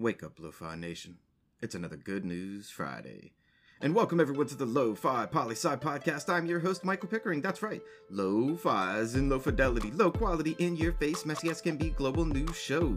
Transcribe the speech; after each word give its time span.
Wake 0.00 0.22
up, 0.22 0.38
Lo-Fi 0.38 0.76
Nation. 0.76 1.18
It's 1.60 1.74
another 1.74 1.96
Good 1.96 2.24
News 2.24 2.70
Friday. 2.70 3.32
And 3.80 3.96
welcome 3.96 4.20
everyone 4.20 4.46
to 4.46 4.54
the 4.54 4.64
Lo-Fi 4.64 5.26
Poli-Sci 5.26 5.74
Podcast. 5.74 6.32
I'm 6.32 6.46
your 6.46 6.60
host, 6.60 6.84
Michael 6.84 7.08
Pickering. 7.08 7.42
That's 7.42 7.64
right. 7.64 7.82
Lo-Fi 8.08 9.00
is 9.00 9.16
in 9.16 9.28
low 9.28 9.40
fidelity, 9.40 9.90
low 9.90 10.12
quality, 10.12 10.54
in 10.60 10.76
your 10.76 10.92
face, 10.92 11.26
messy 11.26 11.50
as 11.50 11.60
can 11.60 11.76
be 11.76 11.90
global 11.90 12.24
news 12.24 12.56
show. 12.56 12.96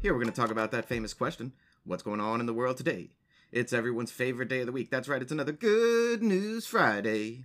Here 0.00 0.12
we're 0.12 0.18
going 0.18 0.34
to 0.34 0.40
talk 0.40 0.50
about 0.50 0.72
that 0.72 0.88
famous 0.88 1.14
question, 1.14 1.52
what's 1.84 2.02
going 2.02 2.18
on 2.18 2.40
in 2.40 2.46
the 2.46 2.52
world 2.52 2.76
today? 2.76 3.10
It's 3.52 3.72
everyone's 3.72 4.10
favorite 4.10 4.48
day 4.48 4.62
of 4.62 4.66
the 4.66 4.72
week. 4.72 4.90
That's 4.90 5.06
right, 5.06 5.22
it's 5.22 5.30
another 5.30 5.52
Good 5.52 6.24
News 6.24 6.66
Friday. 6.66 7.44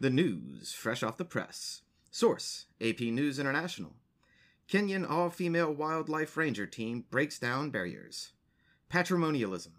The 0.00 0.08
news, 0.08 0.72
fresh 0.72 1.02
off 1.02 1.18
the 1.18 1.26
press. 1.26 1.82
Source, 2.10 2.64
AP 2.80 3.00
News 3.00 3.38
International. 3.38 3.92
Kenyan 4.72 5.06
all-female 5.06 5.74
wildlife 5.74 6.34
ranger 6.34 6.64
team 6.64 7.04
breaks 7.10 7.38
down 7.38 7.68
barriers. 7.68 8.30
Patrimonialism, 8.90 9.72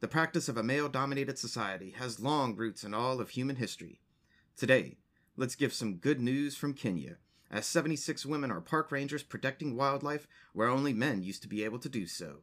the 0.00 0.08
practice 0.08 0.48
of 0.48 0.56
a 0.56 0.62
male 0.62 0.88
dominated 0.88 1.38
society, 1.38 1.90
has 1.98 2.18
long 2.18 2.56
roots 2.56 2.82
in 2.82 2.94
all 2.94 3.20
of 3.20 3.28
human 3.28 3.56
history. 3.56 4.00
Today, 4.56 4.96
let's 5.36 5.54
give 5.54 5.74
some 5.74 5.96
good 5.96 6.18
news 6.18 6.56
from 6.56 6.72
Kenya, 6.72 7.18
as 7.50 7.66
76 7.66 8.24
women 8.24 8.50
are 8.50 8.62
park 8.62 8.90
rangers 8.90 9.22
protecting 9.22 9.76
wildlife 9.76 10.26
where 10.54 10.68
only 10.68 10.94
men 10.94 11.22
used 11.22 11.42
to 11.42 11.48
be 11.48 11.62
able 11.62 11.78
to 11.78 11.90
do 11.90 12.06
so. 12.06 12.38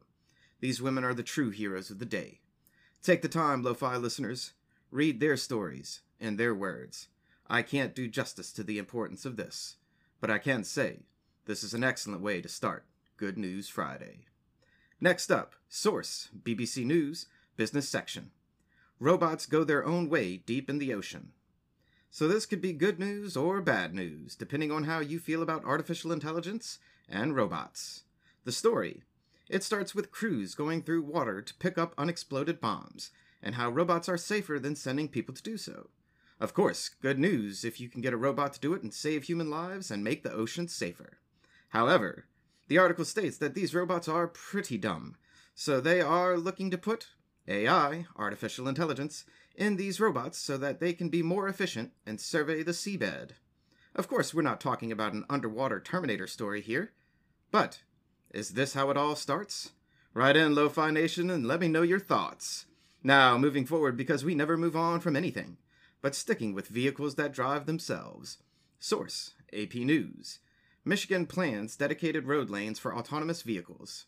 These 0.60 0.80
women 0.80 1.02
are 1.02 1.12
the 1.12 1.24
true 1.24 1.50
heroes 1.50 1.90
of 1.90 1.98
the 1.98 2.06
day. 2.06 2.38
Take 3.02 3.22
the 3.22 3.28
time, 3.28 3.64
lo 3.64 3.74
fi 3.74 3.96
listeners. 3.96 4.52
Read 4.92 5.18
their 5.18 5.36
stories 5.36 6.02
in 6.20 6.36
their 6.36 6.54
words. 6.54 7.08
I 7.48 7.62
can't 7.62 7.96
do 7.96 8.06
justice 8.06 8.52
to 8.52 8.62
the 8.62 8.78
importance 8.78 9.24
of 9.24 9.36
this, 9.36 9.74
but 10.20 10.30
I 10.30 10.38
can 10.38 10.62
say 10.62 11.00
this 11.46 11.64
is 11.64 11.74
an 11.74 11.82
excellent 11.82 12.20
way 12.20 12.40
to 12.40 12.48
start 12.48 12.86
Good 13.16 13.36
News 13.36 13.68
Friday. 13.68 14.26
Next 15.02 15.32
up, 15.32 15.56
Source, 15.68 16.28
BBC 16.44 16.84
News, 16.84 17.26
Business 17.56 17.88
Section. 17.88 18.30
Robots 19.00 19.46
go 19.46 19.64
their 19.64 19.84
own 19.84 20.08
way 20.08 20.36
deep 20.36 20.70
in 20.70 20.78
the 20.78 20.94
ocean. 20.94 21.32
So, 22.08 22.28
this 22.28 22.46
could 22.46 22.60
be 22.60 22.72
good 22.72 23.00
news 23.00 23.36
or 23.36 23.60
bad 23.60 23.96
news, 23.96 24.36
depending 24.36 24.70
on 24.70 24.84
how 24.84 25.00
you 25.00 25.18
feel 25.18 25.42
about 25.42 25.64
artificial 25.64 26.12
intelligence 26.12 26.78
and 27.08 27.34
robots. 27.34 28.04
The 28.44 28.52
story 28.52 29.02
it 29.48 29.64
starts 29.64 29.92
with 29.92 30.12
crews 30.12 30.54
going 30.54 30.82
through 30.82 31.02
water 31.02 31.42
to 31.42 31.54
pick 31.54 31.76
up 31.76 31.94
unexploded 31.98 32.60
bombs, 32.60 33.10
and 33.42 33.56
how 33.56 33.70
robots 33.70 34.08
are 34.08 34.16
safer 34.16 34.60
than 34.60 34.76
sending 34.76 35.08
people 35.08 35.34
to 35.34 35.42
do 35.42 35.56
so. 35.56 35.88
Of 36.38 36.54
course, 36.54 36.88
good 36.88 37.18
news 37.18 37.64
if 37.64 37.80
you 37.80 37.88
can 37.88 38.02
get 38.02 38.14
a 38.14 38.16
robot 38.16 38.52
to 38.52 38.60
do 38.60 38.72
it 38.72 38.84
and 38.84 38.94
save 38.94 39.24
human 39.24 39.50
lives 39.50 39.90
and 39.90 40.04
make 40.04 40.22
the 40.22 40.32
oceans 40.32 40.72
safer. 40.72 41.18
However, 41.70 42.26
the 42.68 42.78
article 42.78 43.04
states 43.04 43.38
that 43.38 43.54
these 43.54 43.74
robots 43.74 44.08
are 44.08 44.28
pretty 44.28 44.78
dumb, 44.78 45.16
so 45.54 45.80
they 45.80 46.00
are 46.00 46.36
looking 46.36 46.70
to 46.70 46.78
put 46.78 47.08
AI, 47.48 48.06
artificial 48.16 48.68
intelligence, 48.68 49.24
in 49.54 49.76
these 49.76 50.00
robots 50.00 50.38
so 50.38 50.56
that 50.56 50.80
they 50.80 50.92
can 50.92 51.08
be 51.08 51.22
more 51.22 51.48
efficient 51.48 51.92
and 52.06 52.20
survey 52.20 52.62
the 52.62 52.72
seabed. 52.72 53.32
Of 53.94 54.08
course, 54.08 54.32
we're 54.32 54.42
not 54.42 54.60
talking 54.60 54.90
about 54.90 55.12
an 55.12 55.24
underwater 55.28 55.80
Terminator 55.80 56.26
story 56.26 56.62
here, 56.62 56.92
but 57.50 57.82
is 58.30 58.50
this 58.50 58.74
how 58.74 58.90
it 58.90 58.96
all 58.96 59.16
starts? 59.16 59.72
Write 60.14 60.36
in, 60.36 60.54
Lo-Fi 60.54 60.90
Nation, 60.90 61.30
and 61.30 61.46
let 61.46 61.60
me 61.60 61.68
know 61.68 61.82
your 61.82 62.00
thoughts. 62.00 62.66
Now, 63.02 63.36
moving 63.36 63.66
forward, 63.66 63.96
because 63.96 64.24
we 64.24 64.34
never 64.34 64.56
move 64.56 64.76
on 64.76 65.00
from 65.00 65.16
anything, 65.16 65.58
but 66.00 66.14
sticking 66.14 66.54
with 66.54 66.68
vehicles 66.68 67.16
that 67.16 67.32
drive 67.32 67.66
themselves. 67.66 68.38
Source, 68.78 69.32
AP 69.52 69.74
News. 69.74 70.38
Michigan 70.84 71.26
plans 71.26 71.76
dedicated 71.76 72.26
road 72.26 72.50
lanes 72.50 72.78
for 72.78 72.94
autonomous 72.94 73.42
vehicles. 73.42 74.06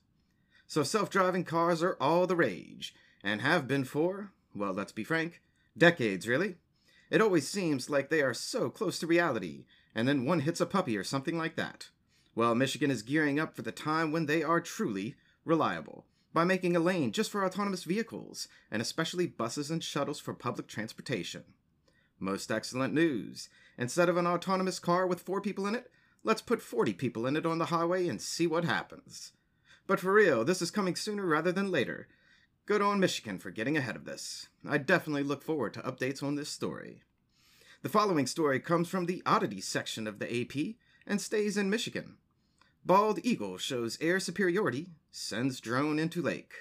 So 0.66 0.82
self 0.82 1.08
driving 1.08 1.44
cars 1.44 1.82
are 1.82 1.96
all 2.00 2.26
the 2.26 2.34
rage, 2.34 2.94
and 3.22 3.40
have 3.40 3.68
been 3.68 3.84
for, 3.84 4.32
well, 4.54 4.72
let's 4.72 4.92
be 4.92 5.04
frank, 5.04 5.40
decades, 5.78 6.26
really. 6.26 6.56
It 7.10 7.20
always 7.20 7.46
seems 7.46 7.88
like 7.88 8.10
they 8.10 8.22
are 8.22 8.34
so 8.34 8.70
close 8.70 8.98
to 8.98 9.06
reality, 9.06 9.66
and 9.94 10.08
then 10.08 10.24
one 10.24 10.40
hits 10.40 10.60
a 10.60 10.66
puppy 10.66 10.96
or 10.96 11.04
something 11.04 11.38
like 11.38 11.54
that. 11.56 11.90
Well, 12.34 12.56
Michigan 12.56 12.90
is 12.90 13.02
gearing 13.02 13.38
up 13.38 13.54
for 13.54 13.62
the 13.62 13.70
time 13.70 14.10
when 14.10 14.26
they 14.26 14.42
are 14.42 14.60
truly 14.60 15.14
reliable 15.44 16.06
by 16.32 16.42
making 16.42 16.74
a 16.74 16.80
lane 16.80 17.12
just 17.12 17.30
for 17.30 17.44
autonomous 17.44 17.84
vehicles, 17.84 18.48
and 18.70 18.82
especially 18.82 19.28
buses 19.28 19.70
and 19.70 19.84
shuttles 19.84 20.18
for 20.18 20.34
public 20.34 20.66
transportation. 20.66 21.44
Most 22.18 22.50
excellent 22.50 22.92
news. 22.92 23.48
Instead 23.78 24.08
of 24.08 24.16
an 24.16 24.26
autonomous 24.26 24.80
car 24.80 25.06
with 25.06 25.20
four 25.20 25.40
people 25.40 25.66
in 25.68 25.76
it, 25.76 25.90
Let's 26.26 26.40
put 26.40 26.62
40 26.62 26.94
people 26.94 27.26
in 27.26 27.36
it 27.36 27.44
on 27.44 27.58
the 27.58 27.66
highway 27.66 28.08
and 28.08 28.20
see 28.20 28.46
what 28.46 28.64
happens. 28.64 29.32
But 29.86 30.00
for 30.00 30.14
real, 30.14 30.42
this 30.42 30.62
is 30.62 30.70
coming 30.70 30.96
sooner 30.96 31.26
rather 31.26 31.52
than 31.52 31.70
later. 31.70 32.08
Good 32.64 32.80
on 32.80 32.98
Michigan 32.98 33.38
for 33.38 33.50
getting 33.50 33.76
ahead 33.76 33.94
of 33.94 34.06
this. 34.06 34.48
I 34.66 34.78
definitely 34.78 35.22
look 35.22 35.42
forward 35.42 35.74
to 35.74 35.80
updates 35.80 36.22
on 36.22 36.34
this 36.34 36.48
story. 36.48 37.02
The 37.82 37.90
following 37.90 38.26
story 38.26 38.58
comes 38.58 38.88
from 38.88 39.04
the 39.04 39.22
oddities 39.26 39.68
section 39.68 40.06
of 40.06 40.18
the 40.18 40.40
AP 40.40 40.76
and 41.06 41.20
stays 41.20 41.58
in 41.58 41.68
Michigan. 41.68 42.16
Bald 42.86 43.18
eagle 43.22 43.58
shows 43.58 43.98
air 44.00 44.18
superiority, 44.18 44.88
sends 45.10 45.60
drone 45.60 45.98
into 45.98 46.22
lake. 46.22 46.54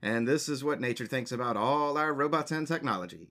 And 0.00 0.28
this 0.28 0.48
is 0.48 0.62
what 0.62 0.80
nature 0.80 1.06
thinks 1.06 1.32
about 1.32 1.56
all 1.56 1.98
our 1.98 2.14
robots 2.14 2.52
and 2.52 2.68
technology. 2.68 3.30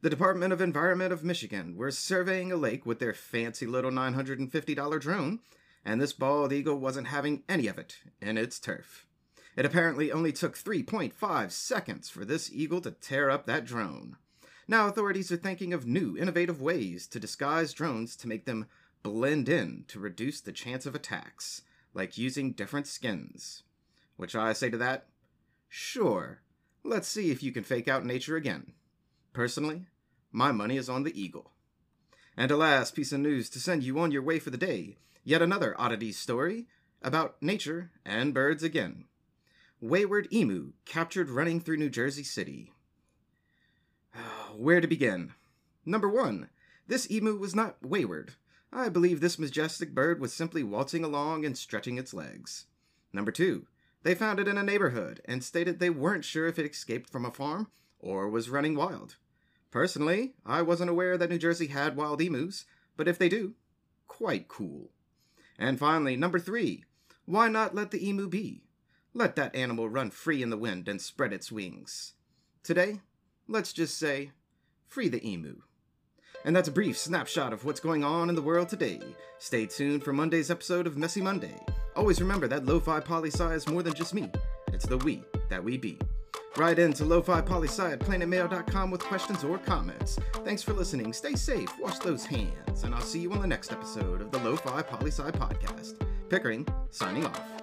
The 0.00 0.10
Department 0.10 0.52
of 0.52 0.60
Environment 0.60 1.12
of 1.12 1.24
Michigan 1.24 1.74
were 1.74 1.90
surveying 1.90 2.52
a 2.52 2.56
lake 2.56 2.86
with 2.86 3.00
their 3.00 3.12
fancy 3.12 3.66
little 3.66 3.90
$950 3.90 5.00
drone, 5.00 5.40
and 5.84 6.00
this 6.00 6.12
bald 6.12 6.52
eagle 6.52 6.78
wasn't 6.78 7.08
having 7.08 7.42
any 7.48 7.66
of 7.66 7.78
it 7.78 7.98
in 8.20 8.38
its 8.38 8.60
turf. 8.60 9.06
It 9.56 9.64
apparently 9.64 10.12
only 10.12 10.30
took 10.30 10.56
3.5 10.56 11.50
seconds 11.50 12.08
for 12.08 12.24
this 12.24 12.48
eagle 12.52 12.80
to 12.82 12.92
tear 12.92 13.28
up 13.28 13.46
that 13.46 13.64
drone. 13.64 14.16
Now, 14.68 14.86
authorities 14.86 15.32
are 15.32 15.36
thinking 15.36 15.72
of 15.72 15.84
new, 15.84 16.16
innovative 16.16 16.60
ways 16.60 17.08
to 17.08 17.18
disguise 17.18 17.72
drones 17.72 18.14
to 18.18 18.28
make 18.28 18.44
them 18.44 18.66
blend 19.02 19.48
in 19.48 19.84
to 19.88 19.98
reduce 19.98 20.40
the 20.40 20.52
chance 20.52 20.86
of 20.86 20.94
attacks, 20.94 21.62
like 21.92 22.16
using 22.16 22.52
different 22.52 22.86
skins. 22.86 23.64
Which 24.16 24.36
I 24.36 24.52
say 24.52 24.70
to 24.70 24.78
that, 24.78 25.08
sure, 25.68 26.42
let's 26.84 27.08
see 27.08 27.32
if 27.32 27.42
you 27.42 27.50
can 27.50 27.64
fake 27.64 27.88
out 27.88 28.06
nature 28.06 28.36
again. 28.36 28.74
Personally, 29.32 29.86
my 30.32 30.52
money 30.52 30.76
is 30.76 30.88
on 30.88 31.04
the 31.04 31.20
eagle. 31.20 31.52
And 32.36 32.50
a 32.50 32.56
last 32.56 32.94
piece 32.94 33.12
of 33.12 33.20
news 33.20 33.50
to 33.50 33.60
send 33.60 33.82
you 33.82 33.98
on 33.98 34.10
your 34.10 34.22
way 34.22 34.38
for 34.38 34.50
the 34.50 34.56
day 34.56 34.98
yet 35.28 35.42
another 35.42 35.78
oddities 35.78 36.18
story 36.18 36.64
about 37.02 37.36
nature 37.42 37.90
and 38.02 38.32
birds 38.32 38.62
again. 38.62 39.04
Wayward 39.78 40.26
emu 40.32 40.72
captured 40.86 41.28
running 41.28 41.60
through 41.60 41.76
New 41.76 41.90
Jersey 41.90 42.22
City. 42.22 42.72
Where 44.56 44.80
to 44.80 44.86
begin? 44.86 45.34
Number 45.84 46.08
one, 46.08 46.48
this 46.86 47.10
emu 47.10 47.36
was 47.36 47.54
not 47.54 47.76
wayward. 47.82 48.36
I 48.72 48.88
believe 48.88 49.20
this 49.20 49.38
majestic 49.38 49.94
bird 49.94 50.18
was 50.18 50.32
simply 50.32 50.62
waltzing 50.62 51.04
along 51.04 51.44
and 51.44 51.58
stretching 51.58 51.98
its 51.98 52.14
legs. 52.14 52.64
Number 53.12 53.30
two, 53.30 53.66
they 54.04 54.14
found 54.14 54.40
it 54.40 54.48
in 54.48 54.56
a 54.56 54.62
neighborhood 54.62 55.20
and 55.26 55.44
stated 55.44 55.78
they 55.78 55.90
weren't 55.90 56.24
sure 56.24 56.46
if 56.46 56.58
it 56.58 56.70
escaped 56.70 57.10
from 57.10 57.26
a 57.26 57.30
farm 57.30 57.68
or 58.00 58.28
was 58.28 58.48
running 58.50 58.74
wild. 58.74 59.16
Personally, 59.70 60.34
I 60.46 60.62
wasn't 60.62 60.90
aware 60.90 61.18
that 61.18 61.30
New 61.30 61.38
Jersey 61.38 61.66
had 61.66 61.96
wild 61.96 62.20
emus, 62.20 62.64
but 62.96 63.08
if 63.08 63.18
they 63.18 63.28
do, 63.28 63.54
quite 64.06 64.48
cool. 64.48 64.90
And 65.58 65.78
finally, 65.78 66.16
number 66.16 66.38
three, 66.38 66.84
why 67.26 67.48
not 67.48 67.74
let 67.74 67.90
the 67.90 68.08
emu 68.08 68.28
be? 68.28 68.62
Let 69.12 69.36
that 69.36 69.54
animal 69.54 69.88
run 69.88 70.10
free 70.10 70.42
in 70.42 70.50
the 70.50 70.56
wind 70.56 70.88
and 70.88 71.00
spread 71.00 71.32
its 71.32 71.52
wings. 71.52 72.14
Today, 72.62 73.00
let's 73.46 73.72
just 73.72 73.98
say, 73.98 74.32
free 74.86 75.08
the 75.08 75.26
emu. 75.28 75.62
And 76.44 76.54
that's 76.54 76.68
a 76.68 76.72
brief 76.72 76.96
snapshot 76.96 77.52
of 77.52 77.64
what's 77.64 77.80
going 77.80 78.04
on 78.04 78.28
in 78.28 78.34
the 78.34 78.42
world 78.42 78.68
today. 78.68 79.00
Stay 79.38 79.66
tuned 79.66 80.04
for 80.04 80.12
Monday's 80.12 80.50
episode 80.50 80.86
of 80.86 80.96
Messy 80.96 81.20
Monday. 81.20 81.58
Always 81.96 82.20
remember 82.20 82.46
that 82.48 82.64
lo-fi 82.64 83.00
poli-sci 83.00 83.52
is 83.52 83.68
more 83.68 83.82
than 83.82 83.94
just 83.94 84.14
me. 84.14 84.30
It's 84.72 84.86
the 84.86 84.98
we 84.98 85.24
that 85.50 85.62
we 85.62 85.76
be. 85.76 85.98
Write 86.58 86.80
in 86.80 86.92
to 86.94 87.04
lo-fi 87.04 87.40
planetmail.com 88.00 88.90
with 88.90 89.00
questions 89.02 89.44
or 89.44 89.58
comments. 89.58 90.18
Thanks 90.44 90.60
for 90.60 90.72
listening. 90.72 91.12
Stay 91.12 91.34
safe, 91.34 91.68
wash 91.78 92.00
those 92.00 92.26
hands, 92.26 92.82
and 92.82 92.92
I'll 92.92 93.00
see 93.00 93.20
you 93.20 93.32
on 93.32 93.40
the 93.40 93.46
next 93.46 93.70
episode 93.70 94.20
of 94.20 94.32
the 94.32 94.40
Lo-Fi 94.40 94.82
Poli-Sci 94.82 95.30
podcast. 95.30 96.04
Pickering, 96.28 96.66
signing 96.90 97.24
off. 97.24 97.57